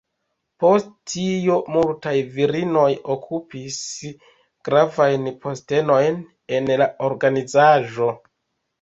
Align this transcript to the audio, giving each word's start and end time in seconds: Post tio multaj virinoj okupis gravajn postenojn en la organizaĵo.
Post 0.61 0.87
tio 1.11 1.57
multaj 1.73 2.13
virinoj 2.39 2.87
okupis 3.17 3.79
gravajn 4.71 5.31
postenojn 5.47 6.21
en 6.61 6.77
la 6.85 6.93
organizaĵo. 7.15 8.15